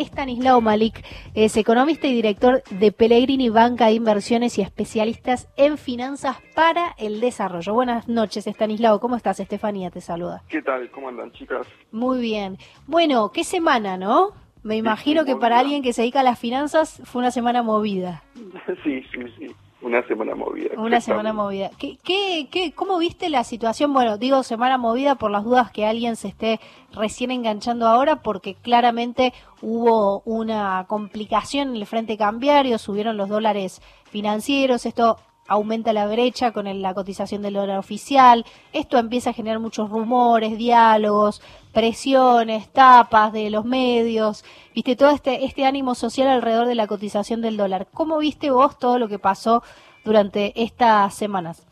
Estanislao 0.00 0.60
Malik, 0.60 1.04
es 1.34 1.56
economista 1.56 2.06
y 2.06 2.14
director 2.14 2.62
de 2.70 2.92
Pellegrini 2.92 3.48
Banca 3.48 3.86
de 3.86 3.92
Inversiones 3.92 4.56
y 4.58 4.62
especialistas 4.62 5.48
en 5.56 5.76
finanzas 5.76 6.36
para 6.54 6.94
el 6.98 7.20
desarrollo. 7.20 7.74
Buenas 7.74 8.08
noches, 8.08 8.46
Estanislao. 8.46 9.00
¿Cómo 9.00 9.16
estás? 9.16 9.40
Estefanía 9.40 9.90
te 9.90 10.00
saluda. 10.00 10.42
¿Qué 10.48 10.62
tal? 10.62 10.90
¿Cómo 10.90 11.08
andan, 11.08 11.32
chicas? 11.32 11.66
Muy 11.90 12.20
bien. 12.20 12.58
Bueno, 12.86 13.32
qué 13.32 13.42
semana, 13.42 13.96
¿no? 13.96 14.30
Me 14.62 14.76
imagino 14.76 15.24
que 15.24 15.36
para 15.36 15.58
alguien 15.58 15.82
que 15.82 15.92
se 15.92 16.02
dedica 16.02 16.20
a 16.20 16.24
las 16.24 16.38
finanzas 16.38 17.00
fue 17.04 17.20
una 17.20 17.30
semana 17.30 17.62
movida. 17.62 18.22
sí, 18.84 19.02
sí, 19.12 19.20
sí. 19.38 19.54
Una 19.80 20.02
semana 20.06 20.34
movida. 20.34 20.70
Una 20.76 21.00
semana 21.00 21.32
movida. 21.32 21.70
¿Qué, 21.78 21.98
qué, 22.02 22.48
qué, 22.50 22.72
¿Cómo 22.72 22.98
viste 22.98 23.28
la 23.28 23.44
situación? 23.44 23.92
Bueno, 23.92 24.18
digo 24.18 24.42
semana 24.42 24.76
movida 24.76 25.14
por 25.14 25.30
las 25.30 25.44
dudas 25.44 25.70
que 25.70 25.86
alguien 25.86 26.16
se 26.16 26.28
esté 26.28 26.58
recién 26.92 27.30
enganchando 27.30 27.86
ahora, 27.86 28.16
porque 28.16 28.56
claramente 28.56 29.32
hubo 29.62 30.20
una 30.24 30.84
complicación 30.88 31.68
en 31.68 31.76
el 31.76 31.86
frente 31.86 32.18
cambiario, 32.18 32.78
subieron 32.78 33.16
los 33.16 33.28
dólares 33.28 33.80
financieros, 34.10 34.84
esto 34.84 35.16
aumenta 35.46 35.92
la 35.92 36.06
brecha 36.06 36.52
con 36.52 36.82
la 36.82 36.94
cotización 36.94 37.42
del 37.42 37.54
dólar 37.54 37.78
oficial, 37.78 38.44
esto 38.72 38.98
empieza 38.98 39.30
a 39.30 39.32
generar 39.32 39.60
muchos 39.60 39.88
rumores, 39.90 40.58
diálogos, 40.58 41.40
presiones, 41.78 42.72
tapas 42.72 43.32
de 43.32 43.50
los 43.50 43.64
medios, 43.64 44.44
viste 44.74 44.96
todo 44.96 45.10
este, 45.10 45.44
este 45.44 45.64
ánimo 45.64 45.94
social 45.94 46.26
alrededor 46.26 46.66
de 46.66 46.74
la 46.74 46.88
cotización 46.88 47.40
del 47.40 47.56
dólar. 47.56 47.86
¿Cómo 47.94 48.18
viste 48.18 48.50
vos 48.50 48.80
todo 48.80 48.98
lo 48.98 49.06
que 49.06 49.20
pasó 49.20 49.62
durante 50.04 50.60
estas 50.60 51.14
semanas? 51.14 51.68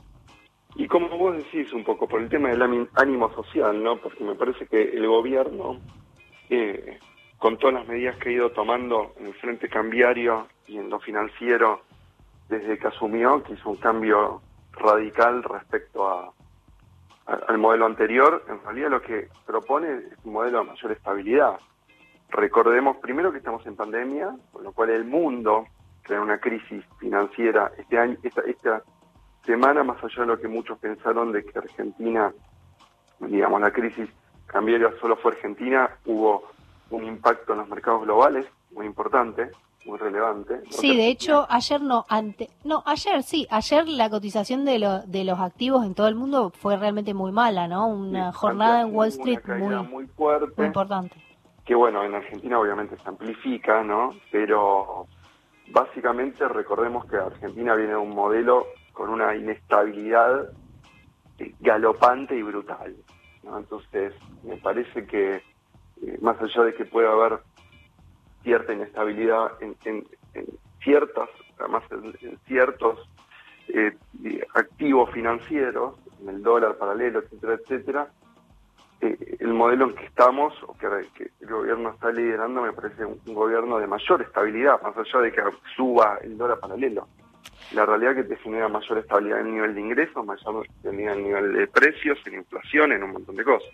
Y 0.76 0.86
como 0.86 1.08
vos 1.18 1.36
decís 1.36 1.72
un 1.72 1.82
poco, 1.82 2.06
por 2.06 2.22
el 2.22 2.28
tema 2.28 2.50
del 2.50 2.86
ánimo 2.94 3.34
social, 3.34 3.82
¿no? 3.82 3.96
Porque 3.96 4.22
me 4.22 4.36
parece 4.36 4.68
que 4.68 4.80
el 4.80 5.08
gobierno, 5.08 5.80
eh, 6.50 7.00
con 7.38 7.58
todas 7.58 7.74
las 7.74 7.88
medidas 7.88 8.16
que 8.18 8.28
ha 8.28 8.32
ido 8.32 8.52
tomando 8.52 9.12
en 9.18 9.26
el 9.26 9.34
frente 9.34 9.68
cambiario 9.68 10.46
y 10.68 10.78
en 10.78 10.88
lo 10.88 11.00
financiero, 11.00 11.80
desde 12.48 12.78
que 12.78 12.86
asumió, 12.86 13.42
que 13.42 13.54
hizo 13.54 13.70
un 13.70 13.78
cambio 13.78 14.40
radical 14.70 15.42
respecto 15.42 16.08
a, 16.08 16.32
al 17.26 17.58
modelo 17.58 17.86
anterior, 17.86 18.44
en 18.48 18.62
realidad 18.62 18.90
lo 18.90 19.02
que 19.02 19.28
propone 19.44 19.88
es 19.94 20.24
un 20.24 20.32
modelo 20.32 20.58
de 20.58 20.64
mayor 20.70 20.92
estabilidad. 20.92 21.58
Recordemos 22.30 22.98
primero 22.98 23.32
que 23.32 23.38
estamos 23.38 23.66
en 23.66 23.76
pandemia, 23.76 24.36
con 24.52 24.62
lo 24.62 24.72
cual 24.72 24.90
el 24.90 25.04
mundo 25.04 25.66
crea 26.02 26.20
una 26.20 26.38
crisis 26.38 26.84
financiera 26.98 27.72
este 27.76 27.98
año, 27.98 28.16
esta, 28.22 28.42
esta 28.42 28.82
semana, 29.44 29.82
más 29.82 30.02
allá 30.02 30.22
de 30.22 30.26
lo 30.26 30.40
que 30.40 30.48
muchos 30.48 30.78
pensaron 30.78 31.32
de 31.32 31.44
que 31.44 31.58
Argentina, 31.58 32.32
digamos, 33.20 33.60
la 33.60 33.72
crisis 33.72 34.08
cambiaria 34.46 34.92
solo 35.00 35.16
fue 35.16 35.32
Argentina, 35.32 35.90
hubo 36.04 36.44
un 36.90 37.04
impacto 37.04 37.52
en 37.52 37.58
los 37.58 37.68
mercados 37.68 38.02
globales 38.02 38.46
muy 38.70 38.86
importante 38.86 39.50
muy 39.86 39.98
relevante. 39.98 40.60
Sí, 40.70 40.96
de 40.96 41.08
hecho, 41.08 41.46
ayer 41.48 41.80
no, 41.80 42.04
ante, 42.08 42.50
no, 42.64 42.82
ayer 42.84 43.22
sí, 43.22 43.46
ayer 43.50 43.88
la 43.88 44.10
cotización 44.10 44.64
de, 44.64 44.78
lo, 44.78 45.00
de 45.02 45.24
los 45.24 45.38
activos 45.38 45.84
en 45.86 45.94
todo 45.94 46.08
el 46.08 46.14
mundo 46.14 46.50
fue 46.50 46.76
realmente 46.76 47.14
muy 47.14 47.32
mala, 47.32 47.68
¿no? 47.68 47.86
Una 47.86 48.32
jornada 48.32 48.82
en 48.82 48.94
Wall 48.94 49.08
Street 49.08 49.40
muy, 49.88 50.06
fuerte, 50.06 50.52
muy 50.56 50.66
importante. 50.66 51.16
Que 51.64 51.74
bueno, 51.74 52.04
en 52.04 52.14
Argentina 52.14 52.58
obviamente 52.58 52.96
se 52.96 53.08
amplifica, 53.08 53.82
¿no? 53.82 54.10
Pero 54.30 55.06
básicamente 55.68 56.46
recordemos 56.48 57.06
que 57.06 57.16
Argentina 57.16 57.74
viene 57.74 57.92
de 57.92 57.98
un 57.98 58.14
modelo 58.14 58.66
con 58.92 59.10
una 59.10 59.34
inestabilidad 59.34 60.50
galopante 61.60 62.36
y 62.36 62.42
brutal. 62.42 62.96
¿no? 63.42 63.58
Entonces, 63.58 64.14
me 64.42 64.56
parece 64.56 65.06
que 65.06 65.36
eh, 65.36 66.18
más 66.20 66.40
allá 66.40 66.62
de 66.64 66.74
que 66.74 66.84
pueda 66.84 67.12
haber 67.12 67.40
cierta 68.46 68.72
inestabilidad 68.72 69.60
en, 69.60 69.74
ciertas, 70.80 71.28
además 71.58 71.82
en, 71.90 72.38
ciertos 72.46 72.96
eh, 73.66 73.92
activos 74.54 75.10
financieros, 75.10 75.96
en 76.22 76.28
el 76.28 76.42
dólar 76.44 76.76
paralelo, 76.76 77.18
etcétera, 77.18 77.54
etcétera, 77.54 78.08
eh, 79.00 79.36
el 79.40 79.52
modelo 79.52 79.86
en 79.86 79.96
que 79.96 80.04
estamos, 80.04 80.54
o 80.62 80.74
que, 80.74 80.86
el 80.86 81.48
gobierno 81.48 81.90
está 81.90 82.12
liderando, 82.12 82.62
me 82.62 82.72
parece 82.72 83.04
un, 83.04 83.18
gobierno 83.26 83.78
de 83.78 83.88
mayor 83.88 84.22
estabilidad, 84.22 84.80
más 84.80 84.96
allá 84.96 85.20
de 85.22 85.32
que 85.32 85.42
suba 85.74 86.18
el 86.22 86.38
dólar 86.38 86.60
paralelo. 86.60 87.08
La 87.72 87.84
realidad 87.84 88.12
es 88.12 88.22
que 88.22 88.34
te 88.34 88.42
genera 88.42 88.68
mayor 88.68 88.98
estabilidad 88.98 89.40
en 89.40 89.46
el 89.48 89.54
nivel 89.54 89.74
de 89.74 89.80
ingresos, 89.80 90.24
mayor 90.24 90.66
estabilidad 90.66 91.14
en 91.14 91.18
el 91.18 91.24
nivel 91.24 91.52
de 91.52 91.66
precios, 91.66 92.16
en 92.26 92.34
inflación, 92.34 92.92
en 92.92 93.02
un 93.02 93.10
montón 93.10 93.34
de 93.34 93.42
cosas. 93.42 93.68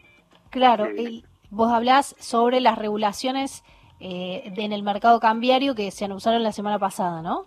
Claro, 0.48 0.86
eh, 0.86 0.94
y 0.97 1.24
vos 1.50 1.70
hablás 1.70 2.16
sobre 2.18 2.60
las 2.60 2.78
regulaciones 2.78 3.62
eh, 4.04 4.52
en 4.56 4.72
el 4.72 4.82
mercado 4.82 5.20
cambiario 5.20 5.76
que 5.76 5.92
se 5.92 6.04
anunciaron 6.04 6.42
la 6.42 6.50
semana 6.50 6.76
pasada, 6.78 7.22
¿no? 7.22 7.44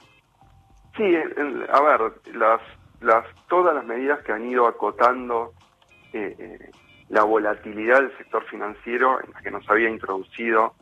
Sí, 0.95 1.03
a 1.03 1.81
ver, 1.81 2.13
las, 2.33 2.61
las, 3.01 3.25
todas 3.49 3.75
las 3.75 3.83
medidas 3.83 4.23
que 4.23 4.31
han 4.31 4.49
ido 4.49 4.65
acotando 4.65 5.51
eh, 6.13 6.33
eh, 6.39 6.71
la 7.09 7.25
volatilidad 7.25 7.99
del 7.99 8.17
sector 8.17 8.45
financiero 8.45 9.19
en 9.21 9.33
las 9.33 9.43
que 9.43 9.51
nos 9.51 9.69
había 9.69 9.89
introducido 9.89 10.75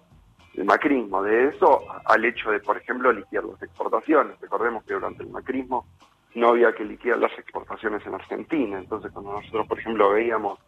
el 0.53 0.66
macrismo, 0.66 1.23
de 1.23 1.47
eso 1.47 1.81
al 2.06 2.23
hecho 2.23 2.51
de, 2.51 2.59
por 2.59 2.78
ejemplo, 2.78 3.12
liquidar 3.12 3.45
las 3.45 3.63
exportaciones. 3.63 4.39
Recordemos 4.39 4.83
que 4.83 4.94
durante 4.94 5.23
el 5.23 5.29
macrismo 5.29 5.88
no 6.35 6.50
había 6.50 6.72
que 6.73 6.85
liquidar 6.85 7.17
las 7.17 7.33
exportaciones 7.39 8.06
en 8.06 8.13
Argentina, 8.13 8.78
entonces 8.78 9.12
cuando 9.12 9.33
nosotros, 9.33 9.67
por 9.67 9.79
ejemplo, 9.79 10.12
veíamos 10.12 10.59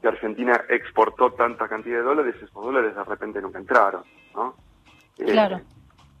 que 0.00 0.08
Argentina 0.08 0.64
exportó 0.68 1.32
tanta 1.32 1.68
cantidad 1.68 1.98
de 1.98 2.02
dólares, 2.02 2.34
esos 2.36 2.52
dólares 2.52 2.94
de 2.94 3.04
repente 3.04 3.40
nunca 3.40 3.58
entraron, 3.58 4.02
¿no? 4.34 4.54
Eh, 5.18 5.26
claro. 5.26 5.60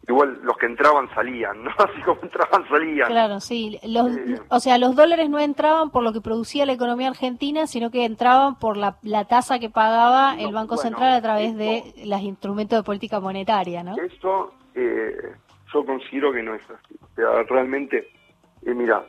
igual 0.06 0.40
los 0.42 0.56
que 0.58 0.66
entraban 0.66 1.08
salían, 1.14 1.64
¿no? 1.64 1.70
Así 1.78 2.00
como 2.02 2.20
entraban 2.22 2.68
salían. 2.68 3.08
Claro, 3.08 3.40
sí. 3.40 3.78
Los, 3.82 4.16
eh, 4.16 4.40
o 4.48 4.60
sea, 4.60 4.76
los 4.78 4.94
dólares 4.94 5.30
no 5.30 5.38
entraban 5.38 5.90
por 5.90 6.02
lo 6.02 6.12
que 6.12 6.20
producía 6.20 6.66
la 6.66 6.72
economía 6.72 7.08
argentina, 7.08 7.66
sino 7.66 7.90
que 7.90 8.04
entraban 8.04 8.58
por 8.58 8.76
la, 8.76 8.98
la 9.02 9.24
tasa 9.24 9.58
que 9.58 9.70
pagaba 9.70 10.36
el 10.38 10.52
Banco 10.52 10.76
Central 10.76 11.12
a 11.12 11.22
través 11.22 11.56
de 11.56 11.94
los 12.04 12.20
instrumentos 12.20 12.78
de 12.78 12.82
política 12.82 13.20
monetaria, 13.20 13.82
¿no? 13.82 13.96
Eso 13.96 14.52
eh, 14.74 15.32
yo 15.72 15.84
considero 15.84 16.32
que 16.32 16.42
no 16.42 16.54
es 16.54 16.62
así. 16.64 16.96
O 17.00 17.14
sea, 17.14 17.42
realmente, 17.44 18.08
mira, 18.62 19.06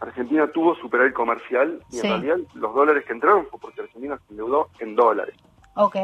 Argentina 0.00 0.46
tuvo 0.48 0.74
superávit 0.76 1.12
comercial 1.12 1.82
y 1.90 1.98
en 1.98 2.02
realidad 2.02 2.36
los 2.54 2.74
dólares 2.74 3.04
que 3.04 3.12
entraron 3.12 3.46
fue 3.46 3.58
porque 3.58 3.80
Argentina 3.82 4.18
se 4.26 4.32
endeudó 4.32 4.68
en 4.78 4.94
dólares. 4.94 5.34
Ok. 5.74 5.96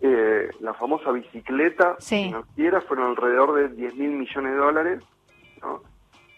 Eh, 0.00 0.50
la 0.60 0.74
famosa 0.74 1.10
bicicleta 1.10 1.96
financiera 2.00 2.80
fueron 2.82 3.10
alrededor 3.10 3.54
de 3.54 3.68
10 3.68 3.94
mil 3.96 4.10
millones 4.10 4.52
de 4.52 4.58
dólares 4.58 5.02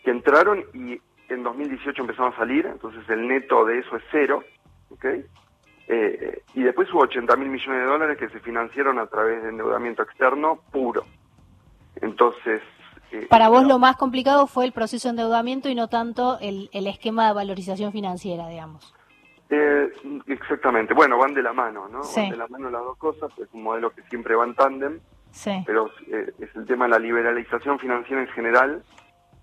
que 0.04 0.10
entraron 0.10 0.64
y 0.75 1.00
en 1.28 1.42
2018 1.42 2.02
empezaron 2.02 2.32
a 2.32 2.36
salir, 2.36 2.66
entonces 2.66 3.08
el 3.08 3.26
neto 3.26 3.64
de 3.64 3.78
eso 3.78 3.96
es 3.96 4.02
cero. 4.10 4.44
¿okay? 4.91 5.25
Eh, 5.88 6.42
y 6.54 6.62
después 6.62 6.92
hubo 6.92 7.00
80 7.00 7.36
mil 7.36 7.48
millones 7.48 7.81
de 7.81 7.86
dólares 7.86 8.19
que 8.19 8.28
se 8.28 8.41
financiaron 8.41 8.98
a 8.98 9.06
través 9.06 9.42
de 9.42 9.48
endeudamiento 9.48 10.02
externo 10.02 10.60
puro. 10.70 11.04
Entonces, 12.00 12.62
para 13.28 13.48
vos 13.48 13.64
lo 13.64 13.78
más 13.78 13.97
complicado 13.97 14.47
fue 14.47 14.64
el 14.64 14.72
proceso 14.72 15.08
de 15.08 15.10
endeudamiento 15.10 15.69
y 15.69 15.75
no 15.75 15.88
tanto 15.88 16.38
el, 16.41 16.69
el 16.72 16.86
esquema 16.86 17.28
de 17.28 17.34
valorización 17.34 17.92
financiera, 17.92 18.48
digamos. 18.48 18.94
Eh, 19.50 19.92
exactamente. 20.26 20.94
Bueno, 20.94 21.19
van 21.19 21.34
de 21.34 21.42
la 21.42 21.52
mano, 21.52 21.88
¿no? 21.88 22.00
Van 22.16 22.30
de 22.30 22.36
la 22.36 22.48
mano 22.48 22.70
las 22.70 22.82
dos 22.82 22.97
cosas. 22.97 23.30
Es 23.38 23.48
un 23.52 23.62
modelo 23.62 23.91
que 23.91 24.02
siempre 24.02 24.34
va 24.34 24.44
en 24.44 24.54
tándem. 24.54 25.00
Sí. 25.30 25.62
Pero 25.66 25.91
eh, 26.08 26.32
es 26.38 26.54
el 26.56 26.66
tema 26.66 26.86
de 26.86 26.92
la 26.92 26.98
liberalización 26.98 27.78
financiera 27.78 28.22
en 28.22 28.28
general. 28.28 28.82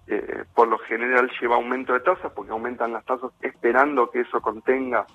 Eh, 0.08 0.44
por 0.56 0.68
lo 0.68 0.78
general 0.80 1.30
lleva 1.40 1.56
aumento 1.56 1.94
de 1.94 2.00
tasas 2.02 2.32
porque 2.34 2.52
aumentan 2.52 2.92
las 2.92 3.06
tasas 3.06 3.32
esperando 3.42 4.10
que 4.10 4.22
eso 4.22 4.42
contenga 4.42 5.06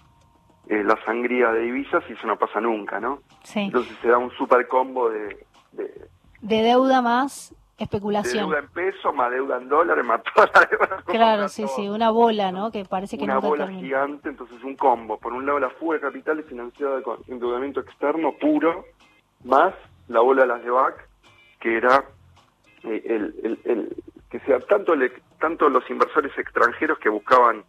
la 0.69 0.99
sangría 1.05 1.53
de 1.53 1.61
divisas 1.61 2.03
y 2.09 2.15
eso 2.15 2.27
no 2.27 2.37
pasa 2.37 2.61
nunca, 2.61 2.99
¿no? 2.99 3.21
Sí. 3.44 3.61
Entonces 3.61 3.97
se 4.03 4.09
da 4.09 4.19
un 4.19 4.33
super 4.33 4.67
combo 4.67 5.09
de, 5.09 5.47
de, 5.71 6.09
de 6.41 6.62
deuda 6.62 7.00
más 7.03 7.55
especulación. 7.84 8.49
deuda 8.49 8.58
en 8.61 8.69
pesos, 8.69 9.14
más 9.14 9.31
deuda 9.31 9.58
en 9.58 9.69
dólares, 9.69 10.05
más 10.05 10.23
toda 10.34 10.50
la 10.55 10.69
deuda. 10.70 11.02
Claro, 11.06 11.49
sí, 11.49 11.67
sí, 11.69 11.88
una 11.88 12.11
bola, 12.11 12.52
¿no? 12.52 12.70
Que 12.70 12.84
parece 12.84 13.19
que 13.19 13.25
Una 13.25 13.38
bola 13.38 13.69
gigante, 13.69 14.28
entonces 14.28 14.62
un 14.62 14.76
combo. 14.76 15.19
Por 15.19 15.32
un 15.32 15.46
lado 15.46 15.58
la 15.58 15.70
fuga 15.70 15.94
de 15.96 16.00
capitales 16.00 16.46
financiada 16.46 17.02
con 17.02 17.19
endeudamiento 17.28 17.81
externo 17.81 18.32
puro, 18.40 18.84
más 19.44 19.75
la 20.08 20.20
bola 20.20 20.43
de 20.43 20.49
las 20.49 20.62
de 20.62 20.70
BAC, 20.70 21.08
que 21.61 21.76
era 21.76 22.05
eh, 22.84 23.02
el, 23.05 23.61
el, 23.64 23.96
que 24.31 24.40
sea 24.40 24.61
tanto, 24.61 24.94
tanto 25.38 25.69
los 25.69 25.88
inversores 25.90 26.37
extranjeros 26.38 26.99
que 26.99 27.08
buscaban 27.08 27.64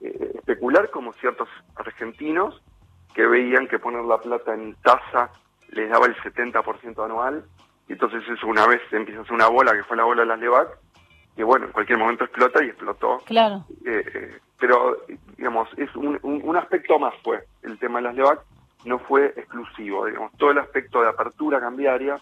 eh, 0.00 0.32
especular 0.34 0.90
como 0.90 1.12
ciertos 1.14 1.48
argentinos 1.76 2.60
que 3.14 3.26
veían 3.26 3.68
que 3.68 3.78
poner 3.78 4.04
la 4.04 4.18
plata 4.18 4.54
en 4.54 4.74
tasa 4.82 5.30
les 5.68 5.90
daba 5.90 6.06
el 6.06 6.16
70% 6.16 7.04
anual 7.04 7.44
entonces 7.88 8.22
eso 8.28 8.46
una 8.46 8.66
vez 8.66 8.80
empieza 8.92 9.20
a 9.20 9.24
ser 9.24 9.34
una 9.34 9.48
bola, 9.48 9.72
que 9.72 9.84
fue 9.84 9.96
la 9.96 10.04
bola 10.04 10.22
de 10.22 10.28
las 10.28 10.38
LEVAC, 10.38 10.78
que 11.36 11.44
bueno, 11.44 11.66
en 11.66 11.72
cualquier 11.72 11.98
momento 11.98 12.24
explota 12.24 12.64
y 12.64 12.68
explotó. 12.68 13.18
Claro. 13.24 13.64
Eh, 13.84 14.04
eh, 14.14 14.38
pero, 14.58 14.96
digamos, 15.36 15.68
es 15.76 15.94
un, 15.96 16.18
un, 16.22 16.56
aspecto 16.56 16.98
más 16.98 17.14
fue 17.22 17.44
el 17.62 17.78
tema 17.78 17.98
de 17.98 18.04
las 18.04 18.14
LEVAC, 18.14 18.40
no 18.84 18.98
fue 18.98 19.26
exclusivo, 19.36 20.06
digamos, 20.06 20.32
todo 20.36 20.50
el 20.50 20.58
aspecto 20.58 21.02
de 21.02 21.08
apertura 21.08 21.60
cambiaria 21.60 22.20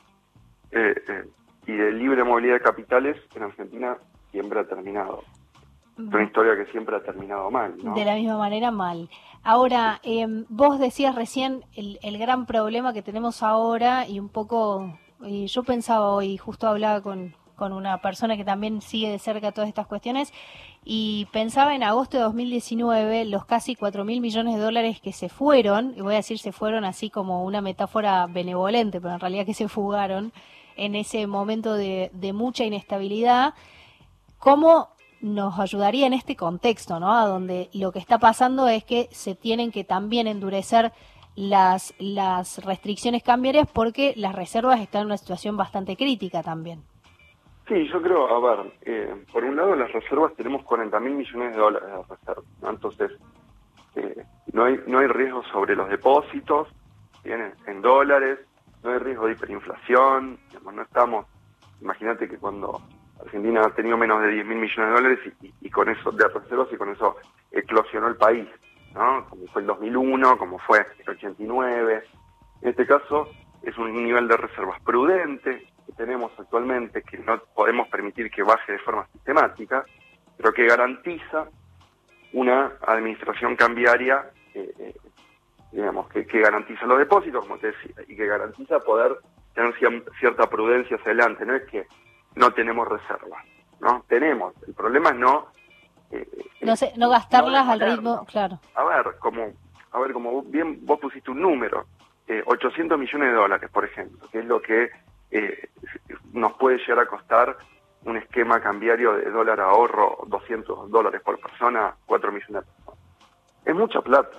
eh, 0.71 1.25
y 1.67 1.73
de 1.73 1.93
libre 1.93 2.25
movilidad 2.25 2.55
de 2.55 2.61
capitales 2.61 3.17
en 3.35 3.43
Argentina 3.43 3.97
siempre 4.31 4.61
ha 4.61 4.65
terminado. 4.65 5.25
Es 5.99 6.15
una 6.15 6.25
historia 6.25 6.57
que 6.57 6.71
siempre 6.71 6.97
ha 6.97 7.03
terminado 7.03 7.51
mal. 7.51 7.75
¿no? 7.83 7.95
De 7.95 8.05
la 8.05 8.15
misma 8.15 8.39
manera, 8.39 8.71
mal. 8.71 9.11
Ahora, 9.43 10.01
em, 10.03 10.47
vos 10.49 10.79
decías 10.79 11.15
recién 11.15 11.65
el, 11.75 11.99
el, 12.03 12.19
gran 12.19 12.47
problema 12.47 12.93
que 12.93 13.03
tenemos 13.03 13.43
ahora 13.43 14.07
y 14.07 14.19
un 14.19 14.29
poco, 14.29 14.99
y 15.25 15.47
yo 15.47 15.63
pensaba 15.63 16.11
hoy, 16.13 16.37
justo 16.37 16.69
hablaba 16.69 17.01
con, 17.01 17.35
con 17.57 17.73
una 17.73 18.01
persona 18.01 18.37
que 18.37 18.45
también 18.45 18.81
sigue 18.81 19.11
de 19.11 19.19
cerca 19.19 19.53
todas 19.53 19.69
estas 19.69 19.87
cuestiones 19.87 20.33
y 20.85 21.29
pensaba 21.31 21.75
en 21.75 21.83
agosto 21.83 22.17
de 22.17 22.23
2019 22.23 23.27
los 23.27 23.45
casi 23.45 23.75
4 23.75 24.05
mil 24.05 24.21
millones 24.21 24.55
de 24.55 24.63
dólares 24.63 25.01
que 25.01 25.13
se 25.13 25.29
fueron, 25.29 25.95
y 25.97 26.01
voy 26.01 26.15
a 26.15 26.17
decir 26.17 26.39
se 26.39 26.53
fueron 26.53 26.85
así 26.85 27.11
como 27.11 27.45
una 27.45 27.61
metáfora 27.61 28.27
benevolente, 28.27 29.01
pero 29.01 29.15
en 29.15 29.21
realidad 29.21 29.45
que 29.45 29.55
se 29.55 29.69
fugaron 29.69 30.33
en 30.77 30.95
ese 30.95 31.27
momento 31.27 31.75
de, 31.75 32.11
de 32.15 32.33
mucha 32.33 32.65
inestabilidad, 32.65 33.53
¿cómo 34.39 34.89
nos 35.21 35.59
ayudaría 35.59 36.07
en 36.07 36.15
este 36.15 36.37
contexto, 36.37 36.99
¿no? 36.99 37.15
A 37.15 37.27
donde 37.27 37.69
lo 37.75 37.93
que 37.93 37.99
está 37.99 38.19
pasando 38.19 38.69
es 38.69 38.85
que 38.85 39.09
se 39.13 39.35
tienen 39.35 39.71
que 39.71 39.85
también 39.85 40.27
endurecer 40.27 40.93
las, 41.41 41.95
las 41.99 42.63
restricciones 42.67 43.23
cambiarias 43.23 43.67
porque 43.73 44.13
las 44.17 44.35
reservas 44.35 44.79
están 44.81 45.03
en 45.03 45.07
una 45.07 45.17
situación 45.17 45.57
bastante 45.57 45.97
crítica 45.97 46.43
también. 46.43 46.83
Sí, 47.67 47.89
yo 47.89 48.03
creo, 48.03 48.29
a 48.29 48.57
ver, 48.57 48.73
eh, 48.83 49.25
por 49.33 49.45
un 49.45 49.57
lado 49.57 49.75
las 49.75 49.91
reservas 49.91 50.35
tenemos 50.35 50.63
40 50.65 51.01
mil 51.01 51.15
millones 51.15 51.53
de 51.53 51.59
dólares 51.59 51.89
de 51.89 52.15
reservas, 52.15 52.45
¿no? 52.61 52.71
entonces 52.71 53.13
eh, 53.95 54.23
no 54.53 54.65
hay 54.65 54.81
no 54.87 54.99
hay 54.99 55.07
riesgo 55.07 55.43
sobre 55.45 55.75
los 55.77 55.89
depósitos, 55.89 56.69
tienen 57.23 57.55
en 57.67 57.81
dólares, 57.81 58.41
no 58.83 58.91
hay 58.91 58.99
riesgo 58.99 59.27
de 59.27 59.33
hiperinflación, 59.33 60.39
digamos, 60.49 60.75
no 60.75 60.83
estamos, 60.83 61.27
imagínate 61.81 62.29
que 62.29 62.37
cuando 62.37 62.83
Argentina 63.19 63.63
ha 63.65 63.75
tenido 63.75 63.97
menos 63.97 64.21
de 64.21 64.29
10 64.29 64.47
mil 64.47 64.59
millones 64.59 64.77
de 64.77 65.03
dólares 65.03 65.19
y, 65.41 65.55
y, 65.63 65.71
con 65.71 65.89
eso 65.89 66.11
de 66.13 66.29
reservas 66.29 66.69
y 66.71 66.77
con 66.77 66.91
eso 66.91 67.17
eclosionó 67.51 68.09
el 68.09 68.17
país, 68.17 68.47
¿no? 68.95 69.27
Como 69.29 69.47
fue 69.49 69.63
el 69.63 69.69
2001, 69.69 70.39
como 70.39 70.59
fue 70.59 70.87
el 70.99 71.11
89. 71.11 72.05
En 72.63 72.69
este 72.69 72.87
caso 72.87 73.29
es 73.63 73.77
un 73.79 73.93
nivel 73.95 74.29
de 74.29 74.37
reservas 74.37 74.81
prudente 74.83 75.67
que 75.87 75.93
tenemos 75.93 76.33
actualmente, 76.39 77.03
que 77.03 77.19
no 77.19 77.39
podemos 77.55 77.89
permitir 77.89 78.31
que 78.31 78.43
baje 78.43 78.73
de 78.73 78.79
forma 78.79 79.07
sistemática, 79.13 79.85
pero 80.37 80.53
que 80.53 80.67
garantiza 80.67 81.49
una 82.33 82.73
administración 82.87 83.57
cambiaria, 83.57 84.31
eh, 84.55 84.73
eh, 84.79 84.95
digamos, 85.73 86.09
que, 86.09 86.27
que 86.27 86.41
garantiza 86.41 86.87
los 86.87 86.99
depósitos, 86.99 87.45
como 87.45 87.59
te 87.59 87.69
decía, 87.69 87.95
y 88.07 88.17
que 88.17 88.27
garantiza 88.27 88.81
poder 88.81 89.17
tener 89.55 89.75
cierta 90.19 90.49
prudencia 90.49 90.97
hacia 90.97 91.13
adelante. 91.13 91.45
No 91.45 91.55
es 91.55 91.65
que 91.65 91.87
no 92.37 92.53
tenemos 92.53 92.89
reservas, 92.89 93.45
¿no? 93.81 94.05
Tenemos. 94.09 94.55
El 94.67 94.75
problema 94.75 95.11
es 95.11 95.17
no... 95.17 95.49
Eh, 96.11 96.27
no, 96.63 96.77
sé, 96.77 96.93
no 96.97 97.09
gastarlas 97.09 97.67
no 97.67 97.73
al 97.73 97.81
ritmo, 97.81 98.27
claro. 98.27 98.59
A 98.75 98.85
ver, 98.85 99.17
como, 99.19 99.53
a 99.93 100.01
ver, 100.01 100.13
como 100.13 100.43
bien 100.43 100.85
vos 100.85 100.99
pusiste 101.01 101.31
un 101.31 101.41
número, 101.41 101.87
eh, 102.27 102.43
800 102.47 102.99
millones 102.99 103.29
de 103.29 103.35
dólares, 103.35 103.71
por 103.71 103.85
ejemplo, 103.85 104.29
que 104.31 104.41
es 104.41 104.45
lo 104.45 104.61
que 104.61 104.91
eh, 105.31 105.69
nos 106.33 106.53
puede 106.55 106.79
llegar 106.79 107.01
a 107.01 107.07
costar 107.07 107.57
un 108.05 108.17
esquema 108.17 108.61
cambiario 108.61 109.15
de 109.15 109.31
dólar 109.31 109.61
ahorro, 109.61 110.19
200 110.27 110.91
dólares 110.91 111.21
por 111.23 111.39
persona, 111.41 111.95
4 112.07 112.33
millones 112.33 112.65
de 112.65 112.73
personas. 112.73 112.99
Es 113.65 113.75
mucha 113.75 114.01
plata, 114.01 114.39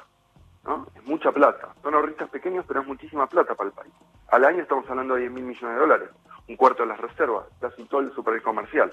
¿no? 0.63 0.87
Es 0.95 1.03
mucha 1.05 1.31
plata. 1.31 1.69
Son 1.83 1.93
ahorristas 1.93 2.29
pequeños, 2.29 2.65
pero 2.67 2.81
es 2.81 2.87
muchísima 2.87 3.27
plata 3.27 3.53
para 3.55 3.69
el 3.69 3.75
país. 3.75 3.93
Al 4.29 4.45
año 4.45 4.63
estamos 4.63 4.89
hablando 4.89 5.13
de 5.13 5.21
10 5.21 5.31
mil 5.33 5.43
millones 5.43 5.75
de 5.75 5.79
dólares 5.79 6.09
un 6.47 6.55
cuarto 6.57 6.83
de 6.83 6.89
las 6.89 6.99
reservas, 6.99 7.45
casi 7.59 7.83
todo 7.85 8.01
el 8.01 8.13
super 8.13 8.41
comercial. 8.41 8.91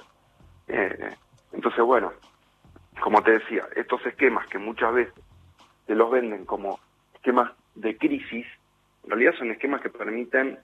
Eh, 0.69 1.17
entonces, 1.53 1.85
bueno, 1.85 2.13
como 3.01 3.23
te 3.23 3.33
decía, 3.33 3.65
estos 3.77 4.05
esquemas 4.07 4.47
que 4.49 4.59
muchas 4.59 4.93
veces 4.93 5.15
se 5.87 5.95
los 5.95 6.11
venden 6.11 6.45
como 6.45 6.79
esquemas 7.15 7.53
de 7.75 7.97
crisis, 7.97 8.47
en 9.05 9.11
realidad 9.11 9.35
son 9.39 9.51
esquemas 9.51 9.81
que 9.81 9.91
permiten 9.91 10.59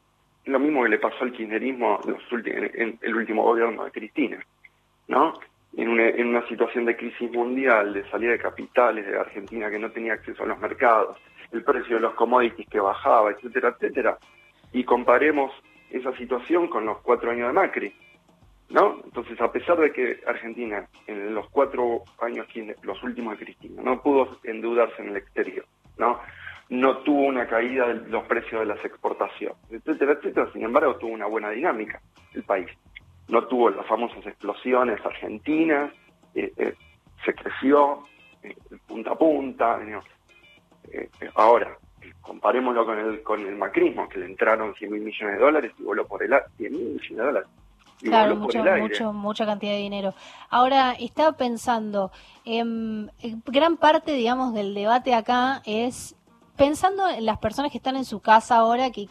lo 0.46 0.58
mismo 0.58 0.82
que 0.82 0.90
le 0.90 0.98
pasó 0.98 1.24
al 1.24 1.32
kirchnerismo 1.32 2.00
los 2.06 2.46
en 2.46 2.98
el 3.00 3.16
último 3.16 3.42
gobierno 3.42 3.84
de 3.84 3.90
Cristina, 3.90 4.44
¿no? 5.08 5.32
En 5.76 5.88
una, 5.88 6.08
en 6.08 6.28
una 6.28 6.46
situación 6.46 6.84
de 6.84 6.96
crisis 6.96 7.32
mundial, 7.32 7.94
de 7.94 8.08
salida 8.10 8.32
de 8.32 8.38
capitales 8.38 9.06
de 9.06 9.18
Argentina 9.18 9.70
que 9.70 9.78
no 9.78 9.90
tenía 9.90 10.12
acceso 10.12 10.44
a 10.44 10.46
los 10.46 10.58
mercados, 10.58 11.16
el 11.52 11.64
precio 11.64 11.96
de 11.96 12.02
los 12.02 12.14
commodities 12.14 12.68
que 12.68 12.80
bajaba, 12.80 13.30
etcétera, 13.30 13.70
etcétera, 13.70 14.18
y 14.72 14.84
comparemos 14.84 15.52
esa 15.90 16.14
situación 16.16 16.68
con 16.68 16.84
los 16.84 16.98
cuatro 16.98 17.30
años 17.30 17.48
de 17.48 17.52
Macri, 17.54 17.94
¿no? 18.74 19.00
Entonces, 19.04 19.40
a 19.40 19.52
pesar 19.52 19.78
de 19.78 19.92
que 19.92 20.20
Argentina, 20.26 20.88
en 21.06 21.32
los 21.32 21.48
cuatro 21.50 22.02
años, 22.20 22.48
los 22.82 23.00
últimos 23.04 23.38
de 23.38 23.44
Cristina, 23.44 23.80
no 23.80 24.02
pudo 24.02 24.36
endeudarse 24.42 25.00
en 25.00 25.10
el 25.10 25.16
exterior, 25.16 25.64
¿no? 25.96 26.18
No 26.70 26.98
tuvo 26.98 27.22
una 27.22 27.46
caída 27.46 27.86
de 27.86 28.08
los 28.08 28.24
precios 28.24 28.62
de 28.62 28.66
las 28.66 28.84
exportaciones, 28.84 29.56
etcétera, 29.70 30.14
etcétera, 30.14 30.50
sin 30.52 30.64
embargo, 30.64 30.96
tuvo 30.96 31.12
una 31.12 31.26
buena 31.26 31.50
dinámica 31.50 32.00
el 32.34 32.42
país. 32.42 32.68
No 33.28 33.46
tuvo 33.46 33.70
las 33.70 33.86
famosas 33.86 34.26
explosiones 34.26 34.98
argentinas, 35.06 35.92
eh, 36.34 36.52
eh, 36.56 36.74
se 37.24 37.32
creció 37.32 38.04
eh, 38.42 38.56
punta 38.88 39.12
a 39.12 39.14
punta. 39.16 39.78
ahora, 41.36 41.78
comparémoslo 42.20 42.84
con 42.84 42.98
el 42.98 43.22
con 43.22 43.46
el 43.46 43.54
macrismo, 43.54 44.08
que 44.08 44.18
le 44.18 44.26
entraron 44.26 44.74
100 44.74 44.90
mil 44.90 45.02
millones 45.02 45.36
de 45.36 45.44
dólares 45.44 45.72
y 45.78 45.84
voló 45.84 46.04
por 46.08 46.24
el 46.24 46.34
100 46.56 46.72
mil 46.72 46.82
millones 46.94 47.16
de 47.16 47.22
dólares. 47.22 47.48
Claro, 47.98 48.36
mucho, 48.36 48.62
mucho, 48.78 49.12
mucha 49.12 49.46
cantidad 49.46 49.72
de 49.72 49.78
dinero. 49.78 50.14
Ahora, 50.50 50.92
estaba 50.92 51.32
pensando, 51.32 52.10
eh, 52.44 52.62
gran 53.46 53.76
parte, 53.76 54.12
digamos, 54.12 54.54
del 54.54 54.74
debate 54.74 55.14
acá 55.14 55.62
es 55.64 56.16
pensando 56.56 57.08
en 57.08 57.26
las 57.26 57.38
personas 57.38 57.70
que 57.70 57.78
están 57.78 57.96
en 57.96 58.04
su 58.04 58.20
casa 58.20 58.56
ahora, 58.56 58.90
que 58.90 59.08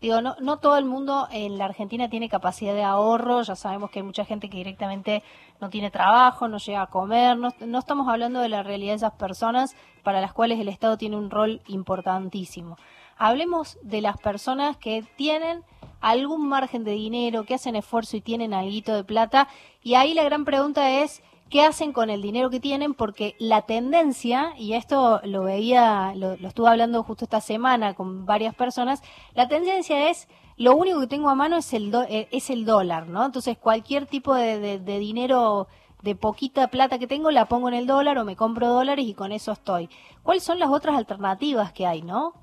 digo, 0.00 0.20
no, 0.20 0.36
no 0.40 0.58
todo 0.58 0.78
el 0.78 0.84
mundo 0.84 1.28
en 1.32 1.58
la 1.58 1.64
Argentina 1.64 2.08
tiene 2.08 2.28
capacidad 2.28 2.74
de 2.74 2.84
ahorro, 2.84 3.42
ya 3.42 3.56
sabemos 3.56 3.90
que 3.90 3.98
hay 3.98 4.04
mucha 4.04 4.24
gente 4.24 4.48
que 4.48 4.58
directamente 4.58 5.22
no 5.60 5.70
tiene 5.70 5.90
trabajo, 5.90 6.46
no 6.46 6.58
llega 6.58 6.82
a 6.82 6.86
comer, 6.86 7.36
no, 7.36 7.52
no 7.60 7.78
estamos 7.78 8.08
hablando 8.08 8.40
de 8.40 8.48
la 8.48 8.62
realidad 8.62 8.92
de 8.92 8.96
esas 8.96 9.12
personas 9.14 9.74
para 10.04 10.20
las 10.20 10.32
cuales 10.32 10.60
el 10.60 10.68
Estado 10.68 10.96
tiene 10.96 11.16
un 11.16 11.30
rol 11.30 11.60
importantísimo. 11.66 12.76
Hablemos 13.16 13.78
de 13.82 14.00
las 14.00 14.16
personas 14.18 14.76
que 14.76 15.04
tienen 15.16 15.64
algún 16.00 16.48
margen 16.48 16.84
de 16.84 16.92
dinero, 16.92 17.44
que 17.44 17.54
hacen 17.54 17.76
esfuerzo 17.76 18.16
y 18.16 18.20
tienen 18.20 18.54
algo 18.54 18.94
de 18.94 19.04
plata, 19.04 19.48
y 19.82 19.94
ahí 19.94 20.14
la 20.14 20.24
gran 20.24 20.44
pregunta 20.44 20.90
es, 20.90 21.22
qué 21.50 21.62
hacen 21.62 21.92
con 21.92 22.10
el 22.10 22.22
dinero 22.22 22.50
que 22.50 22.60
tienen, 22.60 22.94
porque 22.94 23.34
la 23.38 23.62
tendencia, 23.62 24.52
y 24.58 24.74
esto 24.74 25.20
lo 25.24 25.44
veía, 25.44 26.12
lo, 26.14 26.36
lo, 26.36 26.48
estuve 26.48 26.68
hablando 26.68 27.02
justo 27.02 27.24
esta 27.24 27.40
semana 27.40 27.94
con 27.94 28.26
varias 28.26 28.54
personas, 28.54 29.02
la 29.34 29.48
tendencia 29.48 30.10
es, 30.10 30.28
lo 30.56 30.74
único 30.76 31.00
que 31.00 31.06
tengo 31.06 31.30
a 31.30 31.34
mano 31.34 31.56
es 31.56 31.72
el, 31.72 31.90
do, 31.90 32.02
eh, 32.02 32.28
es 32.32 32.50
el 32.50 32.64
dólar, 32.64 33.08
¿no? 33.08 33.24
Entonces 33.24 33.56
cualquier 33.56 34.06
tipo 34.06 34.34
de, 34.34 34.58
de, 34.58 34.78
de, 34.78 34.98
dinero, 34.98 35.68
de 36.02 36.16
poquita 36.16 36.68
plata 36.68 36.98
que 36.98 37.06
tengo, 37.06 37.30
la 37.30 37.46
pongo 37.46 37.68
en 37.68 37.74
el 37.74 37.86
dólar 37.86 38.18
o 38.18 38.24
me 38.24 38.36
compro 38.36 38.68
dólares 38.68 39.06
y 39.06 39.14
con 39.14 39.32
eso 39.32 39.52
estoy. 39.52 39.88
¿Cuáles 40.22 40.42
son 40.42 40.58
las 40.58 40.70
otras 40.70 40.96
alternativas 40.96 41.72
que 41.72 41.86
hay, 41.86 42.02
no? 42.02 42.34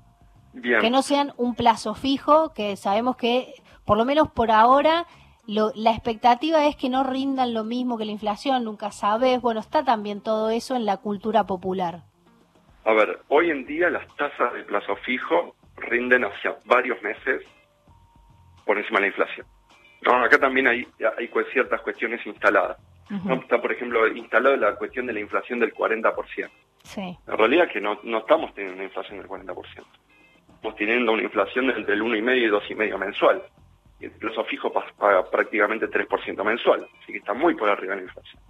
Bien. 0.58 0.80
Que 0.80 0.90
no 0.90 1.02
sean 1.02 1.32
un 1.36 1.54
plazo 1.54 1.94
fijo, 1.94 2.54
que 2.54 2.76
sabemos 2.76 3.16
que, 3.16 3.54
por 3.84 3.98
lo 3.98 4.04
menos 4.04 4.30
por 4.30 4.50
ahora, 4.50 5.06
lo, 5.46 5.70
la 5.74 5.90
expectativa 5.90 6.66
es 6.66 6.76
que 6.76 6.88
no 6.88 7.04
rindan 7.04 7.52
lo 7.52 7.62
mismo 7.62 7.98
que 7.98 8.06
la 8.06 8.12
inflación, 8.12 8.64
nunca 8.64 8.90
sabes. 8.90 9.40
Bueno, 9.40 9.60
está 9.60 9.84
también 9.84 10.22
todo 10.22 10.48
eso 10.50 10.74
en 10.74 10.86
la 10.86 10.96
cultura 10.96 11.44
popular. 11.44 12.02
A 12.84 12.92
ver, 12.92 13.20
hoy 13.28 13.50
en 13.50 13.66
día 13.66 13.90
las 13.90 14.06
tasas 14.16 14.54
de 14.54 14.62
plazo 14.62 14.96
fijo 15.04 15.54
rinden 15.76 16.24
hacia 16.24 16.56
varios 16.64 17.00
meses 17.02 17.42
por 18.64 18.78
encima 18.78 18.98
de 18.98 19.02
la 19.02 19.06
inflación. 19.08 19.46
¿no? 20.02 20.24
Acá 20.24 20.38
también 20.38 20.68
hay, 20.68 20.86
hay 21.18 21.30
ciertas 21.52 21.80
cuestiones 21.82 22.24
instaladas. 22.26 22.78
Uh 23.10 23.14
-huh. 23.14 23.24
¿no? 23.24 23.34
Está, 23.34 23.60
por 23.60 23.72
ejemplo, 23.72 24.06
instalada 24.08 24.56
la 24.56 24.76
cuestión 24.76 25.06
de 25.06 25.12
la 25.12 25.20
inflación 25.20 25.60
del 25.60 25.74
40%. 25.74 26.48
Sí. 26.82 27.18
La 27.26 27.36
realidad 27.36 27.66
es 27.66 27.72
que 27.72 27.80
no, 27.80 27.98
no 28.04 28.18
estamos 28.18 28.54
teniendo 28.54 28.76
una 28.76 28.84
inflación 28.84 29.18
del 29.18 29.28
40%. 29.28 29.84
Estamos 30.66 30.78
teniendo 30.78 31.12
una 31.12 31.22
inflación 31.22 31.70
entre 31.70 31.94
el 31.94 32.02
1,5 32.02 32.36
y 32.36 32.74
2,5 32.74 32.98
mensual 32.98 33.42
el 34.00 34.10
plazo 34.10 34.44
fijo 34.44 34.72
paga 34.72 35.30
prácticamente 35.30 35.88
3% 35.88 36.44
mensual, 36.44 36.88
así 37.02 37.12
que 37.12 37.18
está 37.18 37.34
muy 37.34 37.54
por 37.54 37.68
arriba 37.68 37.94
de 37.94 38.02
la 38.02 38.06
inflación. 38.08 38.42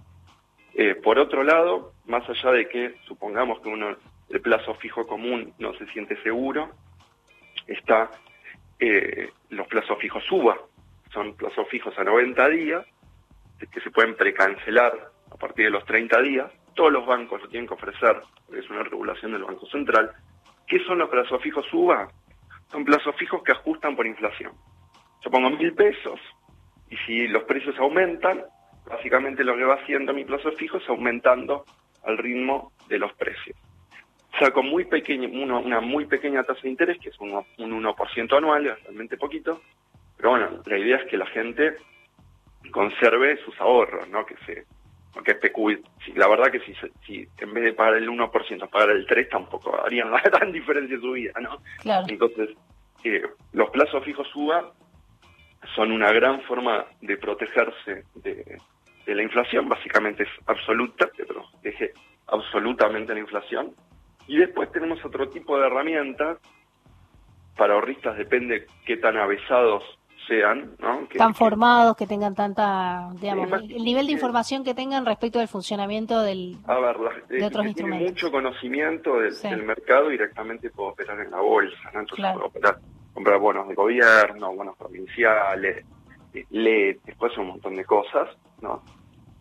Eh, 0.73 0.95
por 0.95 1.19
otro 1.19 1.43
lado, 1.43 1.93
más 2.05 2.27
allá 2.27 2.51
de 2.51 2.67
que 2.67 2.95
supongamos 3.07 3.61
que 3.61 3.69
uno 3.69 3.95
el 4.29 4.41
plazo 4.41 4.73
fijo 4.75 5.05
común 5.05 5.53
no 5.59 5.73
se 5.75 5.85
siente 5.87 6.21
seguro, 6.23 6.71
está 7.67 8.09
eh, 8.79 9.29
los 9.49 9.67
plazos 9.67 9.99
fijos 9.99 10.23
suba, 10.25 10.57
son 11.13 11.35
plazos 11.35 11.67
fijos 11.69 11.97
a 11.99 12.03
90 12.03 12.49
días, 12.49 12.85
que 13.71 13.79
se 13.79 13.91
pueden 13.91 14.15
precancelar 14.15 15.11
a 15.31 15.35
partir 15.35 15.65
de 15.65 15.71
los 15.71 15.85
30 15.85 16.21
días, 16.23 16.51
todos 16.73 16.91
los 16.91 17.05
bancos 17.05 17.43
lo 17.43 17.47
tienen 17.47 17.67
que 17.67 17.75
ofrecer, 17.75 18.21
porque 18.45 18.61
es 18.61 18.69
una 18.69 18.83
regulación 18.83 19.31
del 19.33 19.43
Banco 19.43 19.67
Central. 19.67 20.11
¿Qué 20.67 20.83
son 20.85 20.99
los 20.99 21.09
plazos 21.09 21.41
fijos 21.41 21.65
suba? 21.67 22.09
Son 22.71 22.83
plazos 22.83 23.15
fijos 23.15 23.41
que 23.43 23.53
ajustan 23.53 23.95
por 23.95 24.05
inflación. 24.05 24.51
Yo 25.23 25.31
pongo 25.31 25.49
mil 25.49 25.73
pesos 25.73 26.19
y 26.89 26.97
si 26.97 27.27
los 27.27 27.43
precios 27.43 27.77
aumentan, 27.79 28.43
básicamente 28.85 29.43
lo 29.43 29.55
que 29.55 29.63
va 29.63 29.75
haciendo 29.75 30.13
mi 30.13 30.25
plazo 30.25 30.51
fijo 30.53 30.77
es 30.77 30.89
aumentando 30.89 31.65
al 32.03 32.17
ritmo 32.17 32.71
de 32.87 32.99
los 32.99 33.13
precios. 33.13 33.57
Saco 34.39 34.61
muy 34.61 34.85
pequeño, 34.85 35.29
una 35.29 35.79
muy 35.79 36.05
pequeña 36.05 36.43
tasa 36.43 36.61
de 36.61 36.69
interés, 36.69 36.99
que 36.99 37.09
es 37.09 37.19
un 37.19 37.31
1% 37.31 38.37
anual, 38.37 38.67
es 38.67 38.83
realmente 38.83 39.17
poquito, 39.17 39.61
pero 40.15 40.31
bueno, 40.31 40.61
la 40.65 40.77
idea 40.77 40.97
es 40.97 41.09
que 41.09 41.17
la 41.17 41.25
gente 41.27 41.77
conserve 42.71 43.37
sus 43.43 43.59
ahorros, 43.61 44.07
¿no? 44.09 44.25
Que 44.25 44.35
se 44.45 44.65
que 45.23 45.31
especule. 45.31 45.81
La 46.15 46.27
verdad 46.27 46.51
que 46.51 46.59
si, 46.61 46.73
si 47.05 47.27
en 47.37 47.53
vez 47.53 47.63
de 47.63 47.73
pagar 47.73 47.95
el 47.95 48.09
1%, 48.09 48.69
pagar 48.69 48.89
el 48.91 49.07
3%, 49.07 49.29
tampoco 49.29 49.79
harían 49.83 50.11
la 50.11 50.21
gran 50.25 50.51
diferencia 50.51 50.95
en 50.95 51.01
su 51.01 51.11
vida, 51.11 51.33
¿no? 51.39 51.61
Claro. 51.81 52.05
Entonces, 52.09 52.49
eh, 53.03 53.23
los 53.53 53.69
plazos 53.69 54.03
fijos 54.03 54.27
UBA 54.35 54.73
son 55.75 55.91
una 55.91 56.11
gran 56.11 56.41
forma 56.41 56.85
de 57.01 57.17
protegerse 57.17 58.03
de, 58.15 58.59
la 59.05 59.23
inflación, 59.23 59.69
básicamente 59.69 60.23
es 60.23 60.29
absoluta, 60.47 61.07
te 61.15 61.25
protege 61.25 61.93
absolutamente 62.27 63.13
la 63.13 63.21
inflación. 63.21 63.73
Y 64.27 64.37
después 64.37 64.69
tenemos 64.71 65.03
otro 65.05 65.29
tipo 65.29 65.57
de 65.57 65.67
herramientas, 65.67 66.39
para 67.55 67.75
ahorristas 67.75 68.17
depende 68.17 68.67
qué 68.85 68.97
tan 68.97 69.17
avesados 69.17 69.96
sean, 70.27 70.75
¿no? 70.79 71.07
tan 71.17 71.33
formados, 71.33 71.95
que 71.95 72.05
tengan 72.05 72.35
tanta, 72.35 73.09
digamos, 73.19 73.49
el 73.61 73.83
nivel 73.83 74.07
de 74.07 74.13
información 74.13 74.63
que 74.63 74.73
tengan 74.73 75.05
respecto 75.05 75.39
del 75.39 75.47
funcionamiento 75.47 76.21
del, 76.21 76.57
a 76.65 76.79
ver, 76.79 76.97
de 77.29 77.45
otros 77.45 77.65
instrumentos. 77.65 78.11
mucho 78.11 78.31
conocimiento 78.31 79.19
del, 79.19 79.63
mercado 79.63 80.09
directamente 80.09 80.69
puedo 80.69 80.89
operar 80.89 81.19
en 81.19 81.31
la 81.31 81.39
bolsa, 81.39 81.91
¿no? 81.93 82.01
Entonces 82.01 82.25
puedo 82.33 82.47
operar, 82.47 82.77
comprar 83.13 83.39
bonos 83.39 83.67
de 83.67 83.75
gobierno, 83.75 84.53
bonos 84.53 84.77
provinciales, 84.77 85.85
eh, 86.33 86.45
lee 86.51 86.99
después 87.05 87.37
un 87.37 87.47
montón 87.47 87.75
de 87.75 87.85
cosas, 87.85 88.29
¿no? 88.61 88.83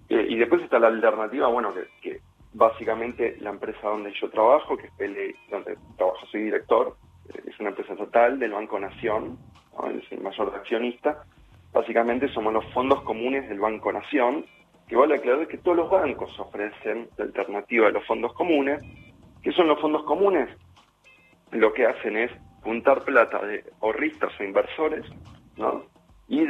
Eh, 0.09 0.27
y 0.29 0.37
después 0.37 0.63
está 0.63 0.79
la 0.79 0.89
alternativa, 0.89 1.49
bueno, 1.49 1.75
que, 1.75 1.87
que 2.01 2.21
básicamente 2.57 3.37
la 3.41 3.51
empresa 3.51 3.89
donde 3.89 4.13
yo 4.21 4.31
trabajo, 4.31 4.77
que 4.77 4.87
es 4.87 4.93
PLE, 4.93 5.35
donde 5.51 5.77
trabajo, 5.97 6.27
soy 6.31 6.45
director, 6.45 6.97
eh, 7.29 7.43
es 7.47 7.61
una 7.61 7.71
empresa 7.71 7.95
total 7.97 8.39
del 8.39 8.53
Banco 8.53 8.79
Nación, 8.79 9.39
es 9.95 10.13
el 10.13 10.21
mayor 10.21 10.53
accionista, 10.55 11.25
básicamente 11.73 12.29
somos 12.29 12.53
los 12.53 12.65
fondos 12.73 13.03
comunes 13.03 13.49
del 13.49 13.61
Banco 13.61 13.93
Nación, 13.93 14.45
que 14.89 14.97
vale 14.97 15.17
aclarar 15.17 15.47
que 15.49 15.59
todos 15.59 15.77
los 15.77 15.91
bancos 15.91 16.39
ofrecen 16.39 17.09
la 17.17 17.25
alternativa 17.25 17.87
de 17.87 17.93
los 17.93 18.07
fondos 18.07 18.33
comunes. 18.35 18.83
¿Qué 19.43 19.53
son 19.53 19.69
los 19.69 19.81
fondos 19.81 20.05
comunes? 20.05 20.49
Lo 21.53 21.73
que 21.73 21.87
hacen 21.87 22.17
es 22.17 22.31
juntar 22.63 23.05
plata 23.05 23.45
de 23.45 23.65
ahorristas 23.81 24.33
o 24.39 24.45
inversores, 24.45 25.05
¿no? 25.57 25.85
Y 26.29 26.45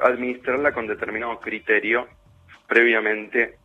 administrarla 0.00 0.72
con 0.72 0.86
determinado 0.86 1.38
criterio 1.38 2.06
previamente 2.66 3.58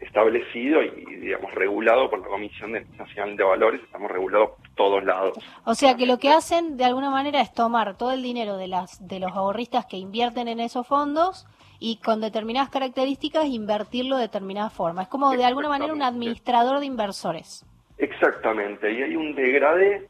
establecido 0.00 0.82
y, 0.82 1.16
digamos, 1.16 1.52
regulado 1.54 2.08
por 2.10 2.20
la 2.20 2.28
Comisión 2.28 2.72
Nacional 2.72 3.36
de 3.36 3.44
Valores, 3.44 3.82
estamos 3.82 4.10
regulados 4.10 4.50
por 4.50 4.68
todos 4.74 5.04
lados. 5.04 5.38
O 5.64 5.74
sea 5.74 5.96
que 5.96 6.06
lo 6.06 6.18
que 6.18 6.30
hacen 6.30 6.76
de 6.76 6.84
alguna 6.84 7.10
manera 7.10 7.40
es 7.40 7.52
tomar 7.52 7.96
todo 7.96 8.12
el 8.12 8.22
dinero 8.22 8.56
de, 8.56 8.68
las, 8.68 9.06
de 9.06 9.20
los 9.20 9.32
ahorristas 9.32 9.86
que 9.86 9.96
invierten 9.96 10.48
en 10.48 10.60
esos 10.60 10.86
fondos 10.86 11.46
y 11.78 11.98
con 11.98 12.20
determinadas 12.20 12.70
características 12.70 13.46
invertirlo 13.46 14.16
de 14.16 14.22
determinada 14.22 14.70
forma. 14.70 15.02
Es 15.02 15.08
como 15.08 15.30
de 15.30 15.44
alguna 15.44 15.68
manera 15.68 15.92
un 15.92 16.02
administrador 16.02 16.80
de 16.80 16.86
inversores. 16.86 17.64
Exactamente, 17.98 18.92
y 18.92 19.02
hay 19.02 19.16
un 19.16 19.34
degradé. 19.34 20.08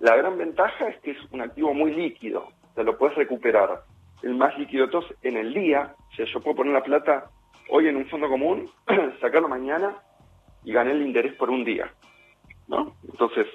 La 0.00 0.16
gran 0.16 0.38
ventaja 0.38 0.88
es 0.88 1.00
que 1.00 1.12
es 1.12 1.18
un 1.32 1.40
activo 1.40 1.74
muy 1.74 1.92
líquido, 1.94 2.48
te 2.74 2.84
lo 2.84 2.96
puedes 2.96 3.16
recuperar. 3.16 3.82
El 4.22 4.34
más 4.34 4.56
líquido 4.58 4.86
de 4.86 4.92
todos 4.92 5.14
en 5.22 5.36
el 5.36 5.54
día, 5.54 5.94
o 6.12 6.14
sea, 6.14 6.26
yo 6.26 6.40
puedo 6.40 6.56
poner 6.56 6.72
la 6.72 6.82
plata 6.82 7.30
hoy 7.68 7.88
en 7.88 7.96
un 7.96 8.06
fondo 8.06 8.28
común, 8.28 8.68
sacarlo 9.20 9.48
mañana 9.48 9.96
y 10.64 10.72
gané 10.72 10.92
el 10.92 11.02
interés 11.02 11.34
por 11.34 11.50
un 11.50 11.64
día. 11.64 11.92
¿no? 12.66 12.96
Entonces, 13.10 13.46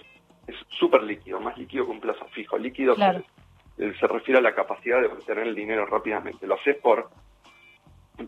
es 0.48 0.56
súper 0.70 1.04
líquido, 1.04 1.40
más 1.40 1.58
líquido 1.58 1.86
que 1.86 1.92
un 1.92 2.00
plazo 2.00 2.26
fijo. 2.32 2.58
Líquido 2.58 2.96
se, 2.96 4.08
refiere 4.08 4.40
a 4.40 4.42
la 4.42 4.56
capacidad 4.56 5.00
de 5.00 5.08
obtener 5.08 5.48
el 5.48 5.56
dinero 5.56 5.86
rápidamente. 5.86 6.48
Lo 6.48 6.56
haces 6.56 6.78
por, 6.78 7.10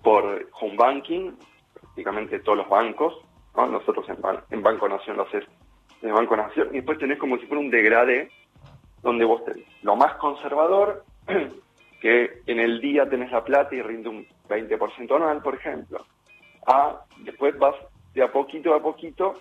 por 0.02 0.50
home 0.60 0.76
banking, 0.78 1.32
prácticamente 1.74 2.40
todos 2.40 2.60
los 2.60 2.70
bancos. 2.70 3.18
¿no? 3.56 3.68
Nosotros 3.68 4.08
en, 4.10 4.18
en 4.52 4.64
Banco 4.64 4.88
Nación 4.88 5.18
lo 5.18 5.24
haces 5.24 5.46
en 6.02 6.14
Banco 6.14 6.38
Nación. 6.38 6.70
Y 6.72 6.78
después 6.78 6.98
tenés 7.00 7.18
como 7.18 7.38
si 7.38 7.46
fuera 7.48 7.62
un 7.62 7.70
degradé, 7.70 8.30
donde 9.02 9.26
vos 9.26 9.44
tenés 9.44 9.66
lo 9.82 9.96
más 9.96 10.16
conservador, 10.16 11.04
que 12.02 12.42
en 12.46 12.60
el 12.60 12.82
día 12.82 13.08
tenés 13.10 13.32
la 13.32 13.44
plata 13.44 13.76
y 13.76 13.82
rinde 13.82 14.10
un 14.10 14.28
20% 14.50 15.16
anual, 15.16 15.42
por 15.42 15.56
ejemplo, 15.56 16.06
a 16.68 17.02
después 17.20 17.58
vas 17.58 17.76
de 18.14 18.24
a 18.24 18.32
poquito 18.32 18.74
a 18.74 18.82
poquito, 18.82 19.36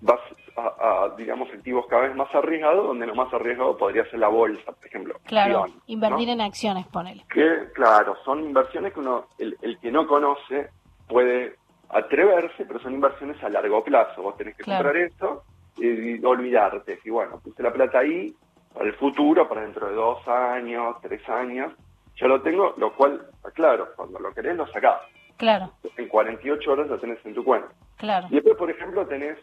vas 0.00 0.20
a, 0.56 1.14
digamos, 1.16 1.48
activos 1.50 1.86
cada 1.88 2.02
vez 2.02 2.16
más 2.16 2.32
arriesgados, 2.34 2.86
donde 2.86 3.06
lo 3.06 3.14
más 3.14 3.32
arriesgado 3.32 3.76
podría 3.76 4.08
ser 4.10 4.20
la 4.20 4.28
bolsa, 4.28 4.72
por 4.72 4.86
ejemplo. 4.86 5.16
Claro, 5.24 5.66
invertir 5.86 6.28
en 6.28 6.40
acciones, 6.40 6.86
ponele. 6.86 7.24
Que, 7.32 7.68
claro, 7.74 8.16
son 8.24 8.44
inversiones 8.44 8.92
que 8.92 9.00
uno, 9.00 9.26
el, 9.38 9.78
que 9.80 9.90
no 9.90 10.06
conoce 10.06 10.68
puede 11.08 11.56
atreverse, 11.88 12.64
pero 12.64 12.80
son 12.80 12.94
inversiones 12.94 13.42
a 13.42 13.48
largo 13.48 13.82
plazo. 13.82 14.22
Vos 14.22 14.36
tenés 14.36 14.56
que 14.56 14.64
comprar 14.64 14.96
esto 14.96 15.42
y, 15.76 16.24
olvidarte. 16.24 17.00
Y 17.04 17.10
bueno, 17.10 17.40
puse 17.40 17.62
la 17.62 17.72
plata 17.72 17.98
ahí 17.98 18.34
para 18.74 18.86
el 18.86 18.94
futuro, 18.96 19.48
para 19.48 19.62
dentro 19.62 19.88
de 19.88 19.94
dos 19.94 20.26
años, 20.26 20.96
tres 21.00 21.26
años, 21.28 21.72
yo 22.16 22.28
lo 22.28 22.42
tengo, 22.42 22.74
lo 22.76 22.92
cual, 22.94 23.26
claro, 23.54 23.88
cuando 23.96 24.18
lo 24.18 24.34
querés 24.34 24.56
lo 24.56 24.66
sacás. 24.66 25.00
Claro. 25.36 25.72
En 25.96 26.08
48 26.08 26.72
horas 26.72 26.88
lo 26.88 26.98
tenés 26.98 27.24
en 27.24 27.34
tu 27.34 27.44
cuenta. 27.44 27.68
Claro. 27.96 28.26
Y 28.30 28.34
después, 28.34 28.56
por 28.56 28.70
ejemplo, 28.70 29.06
tenés 29.06 29.38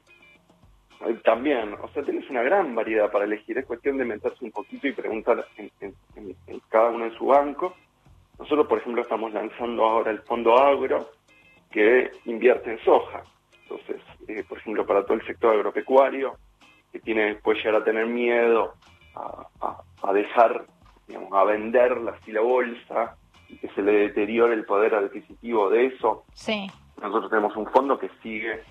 eh, 1.05 1.19
también, 1.23 1.73
o 1.81 1.87
sea, 1.89 2.03
tenés 2.03 2.29
una 2.29 2.43
gran 2.43 2.75
variedad 2.75 3.11
para 3.11 3.25
elegir. 3.25 3.57
Es 3.57 3.65
cuestión 3.65 3.97
de 3.97 4.05
meterse 4.05 4.43
un 4.45 4.51
poquito 4.51 4.87
y 4.87 4.93
preguntar 4.93 5.45
en, 5.57 5.71
cada 6.69 6.89
uno 6.89 7.05
en 7.05 7.17
su 7.17 7.25
banco. 7.25 7.75
Nosotros, 8.39 8.67
por 8.67 8.79
ejemplo, 8.79 9.01
estamos 9.01 9.33
lanzando 9.33 9.83
ahora 9.83 10.11
el 10.11 10.19
fondo 10.21 10.57
agro 10.57 11.09
que 11.71 12.11
invierte 12.25 12.71
en 12.71 12.79
soja. 12.79 13.23
Entonces, 13.63 14.01
eh, 14.27 14.43
por 14.47 14.57
ejemplo, 14.57 14.85
para 14.85 15.03
todo 15.03 15.15
el 15.15 15.25
sector 15.25 15.55
agropecuario, 15.55 16.35
que 16.91 16.99
tiene, 16.99 17.35
puede 17.35 17.59
llegar 17.59 17.75
a 17.75 17.83
tener 17.83 18.05
miedo 18.05 18.75
a, 19.15 19.81
a 20.03 20.13
dejar 20.13 20.65
a 21.31 21.43
vender 21.43 21.97
la 21.97 22.41
bolsa 22.41 23.15
y 23.49 23.57
que 23.57 23.69
se 23.69 23.81
le 23.81 23.91
deteriore 23.91 24.53
el 24.53 24.65
poder 24.65 24.95
adquisitivo 24.95 25.69
de 25.69 25.87
eso. 25.87 26.23
Sí. 26.33 26.69
Nosotros 27.01 27.29
tenemos 27.29 27.55
un 27.55 27.67
fondo 27.67 27.97
que 27.99 28.09
sigue 28.21 28.63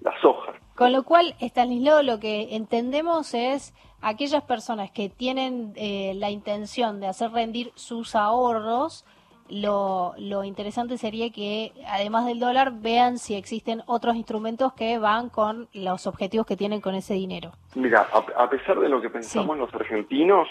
la 0.00 0.12
soja. 0.20 0.52
Con 0.74 0.92
lo 0.92 1.04
cual, 1.04 1.34
Stanislao, 1.40 2.02
lo 2.02 2.18
que 2.18 2.56
entendemos 2.56 3.34
es 3.34 3.74
aquellas 4.00 4.42
personas 4.42 4.90
que 4.90 5.08
tienen 5.08 5.72
eh, 5.76 6.14
la 6.16 6.30
intención 6.30 7.00
de 7.00 7.06
hacer 7.06 7.30
rendir 7.30 7.72
sus 7.74 8.14
ahorros, 8.14 9.04
lo, 9.48 10.14
lo, 10.18 10.44
interesante 10.44 10.96
sería 10.98 11.30
que, 11.30 11.72
además 11.86 12.26
del 12.26 12.40
dólar, 12.40 12.72
vean 12.80 13.18
si 13.18 13.34
existen 13.34 13.82
otros 13.86 14.16
instrumentos 14.16 14.72
que 14.72 14.98
van 14.98 15.28
con 15.28 15.68
los 15.72 16.06
objetivos 16.06 16.46
que 16.46 16.56
tienen 16.56 16.80
con 16.80 16.94
ese 16.94 17.14
dinero. 17.14 17.52
Mira, 17.74 18.08
a, 18.36 18.48
pesar 18.48 18.78
de 18.78 18.88
lo 18.88 19.00
que 19.00 19.10
pensamos 19.10 19.58
los 19.58 19.72
argentinos, 19.74 20.48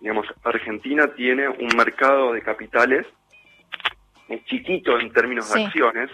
digamos, 0.00 0.26
Argentina 0.42 1.08
tiene 1.14 1.48
un 1.48 1.68
mercado 1.76 2.32
de 2.32 2.42
capitales 2.42 3.06
es 4.28 4.44
chiquito 4.46 4.98
en 4.98 5.12
términos 5.12 5.52
de 5.52 5.64
acciones, 5.64 6.10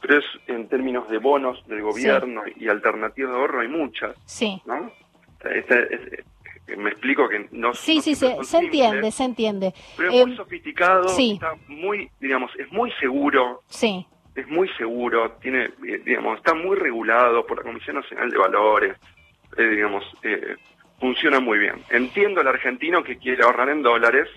pero 0.00 0.18
es 0.18 0.24
en 0.46 0.68
términos 0.68 1.08
de 1.08 1.18
bonos 1.18 1.66
del 1.66 1.82
gobierno 1.82 2.42
y 2.54 2.68
alternativas 2.68 3.32
de 3.32 3.36
ahorro 3.38 3.60
hay 3.60 3.68
muchas, 3.68 4.14
sí. 4.26 4.60
¿no? 4.66 4.92
Este 5.44 6.24
me 6.76 6.90
explico 6.90 7.28
que 7.28 7.48
no 7.52 7.74
sí 7.74 8.00
sí 8.00 8.14
se, 8.14 8.36
entiende 8.58 9.10
se 9.10 9.24
entiende. 9.24 9.74
Pero 9.96 10.10
es 10.10 10.22
muy 10.22 10.30
em, 10.32 10.36
sofisticado 10.36 11.06
está 11.06 11.54
muy 11.68 12.10
digamos 12.20 12.50
es 12.58 12.70
muy 12.72 12.90
seguro. 13.00 13.62
Sí. 13.68 14.06
Es 14.34 14.48
muy 14.48 14.68
seguro 14.76 15.32
tiene 15.40 15.70
digamos 16.04 16.38
está 16.38 16.54
muy 16.54 16.76
regulado 16.76 17.46
por 17.46 17.58
la 17.58 17.64
Comisión 17.64 17.96
Nacional 17.96 18.30
de 18.30 18.38
Valores 18.38 18.96
eh, 19.56 19.62
digamos 19.62 20.04
eh, 20.22 20.56
funciona 20.98 21.40
muy 21.40 21.58
bien. 21.58 21.74
Entiendo 21.90 22.40
al 22.40 22.48
argentino 22.48 23.02
que 23.02 23.18
quiere 23.18 23.44
ahorrar 23.44 23.68
en 23.68 23.82
dólares, 23.82 24.28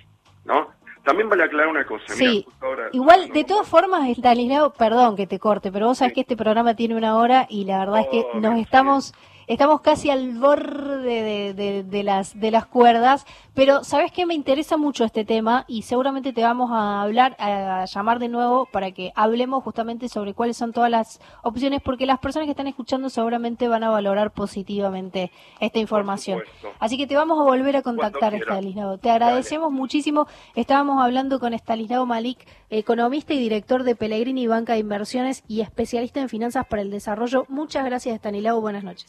¿no? 0.45 0.67
También 1.03 1.29
vale 1.29 1.43
aclarar 1.43 1.69
una 1.69 1.86
cosa. 1.86 2.13
Sí, 2.13 2.45
igual, 2.91 3.29
de 3.29 3.43
todas 3.45 3.67
formas, 3.67 4.09
Stanislao, 4.09 4.74
perdón 4.74 5.15
que 5.15 5.27
te 5.27 5.39
corte, 5.39 5.71
pero 5.71 5.88
vos 5.88 5.98
sabés 5.98 6.13
que 6.13 6.21
este 6.21 6.36
programa 6.36 6.75
tiene 6.75 6.95
una 6.95 7.17
hora 7.17 7.48
y 7.50 7.65
la 7.65 7.79
verdad 7.79 8.01
es 8.01 8.07
que 8.07 8.39
nos 8.39 8.59
estamos 8.59 9.13
estamos 9.50 9.82
casi 9.82 10.12
al 10.12 10.38
borde 10.38 11.53
de, 11.53 12.03
las, 12.03 12.39
de 12.39 12.51
las 12.51 12.68
cuerdas, 12.68 13.25
pero 13.56 13.84
¿sabes 13.84 14.12
qué? 14.12 14.27
Me 14.27 14.36
interesa 14.36 14.77
mucho 14.77 15.03
este 15.03 15.25
tema 15.25 15.65
y 15.68 15.82
seguramente 15.82 16.34
te 16.34 16.44
vamos 16.44 16.70
a 16.72 17.01
hablar, 17.01 17.36
a 17.39 17.86
llamar 17.86 18.20
de 18.20 18.29
nuevo 18.29 18.68
para 18.72 18.91
que 18.91 19.12
hablemos 19.15 19.63
justamente 19.63 20.08
sobre 20.08 20.36
cuáles 20.36 20.56
son 20.56 20.72
todas 20.72 20.91
las 20.91 21.20
opciones, 21.41 21.82
porque 21.84 22.06
las 22.06 22.20
personas 22.20 22.46
que 22.46 22.51
están 22.51 22.68
escuchando 22.68 23.10
seguramente 23.10 23.68
van 23.68 23.84
a 23.84 23.89
valorar 23.89 24.32
positivamente 24.32 25.32
esta 25.60 25.79
información. 25.79 26.44
Así 26.77 26.96
que 26.96 27.08
te 27.08 27.15
vamos 27.15 27.39
a 27.39 27.44
volver 27.44 27.75
a 27.75 27.82
contactar, 27.82 28.36
Estanislao. 28.36 29.00
Te 29.00 29.10
agradecemos 29.10 29.72
muchísimo. 29.72 30.27
Estábamos 30.53 31.03
hablando 31.03 31.39
con 31.39 31.56
Estanislao 31.56 32.06
Malik, 32.06 32.48
economista 32.70 33.34
y 33.34 33.39
director 33.39 33.82
de 33.82 33.96
Pellegrini 33.96 34.46
Banca 34.46 34.74
de 34.74 34.79
Inversiones 34.79 35.44
y 35.48 35.62
especialista 35.62 36.22
en 36.22 36.29
finanzas 36.29 36.68
para 36.68 36.84
el 36.84 36.91
desarrollo. 36.91 37.46
Muchas 37.50 37.84
gracias, 37.84 38.13
Estanislao. 38.13 38.62
Buenas 38.62 38.84
noches. 38.84 39.08